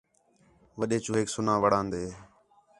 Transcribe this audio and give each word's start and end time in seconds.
وݙّے 0.77 0.97
چوہیک 1.05 1.27
سُنا 1.35 1.53
وڑان٘دے 1.63 2.03